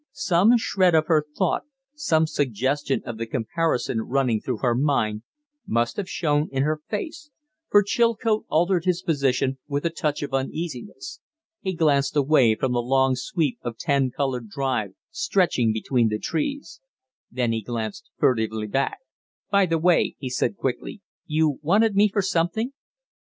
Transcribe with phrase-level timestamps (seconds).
[0.13, 1.61] Some shred of her thought,
[1.93, 5.21] some suggestion of the comparison running through her mind,
[5.67, 7.29] must have shown in her face,
[7.69, 11.19] for Chilcote altered his position with a touch of uneasiness.
[11.59, 16.81] He glanced away across the long sweep of tan covered drive stretching between the trees;
[17.29, 18.97] then he glanced furtively back.
[19.51, 22.73] "By the way," he said, quickly, "you wanted me for something?"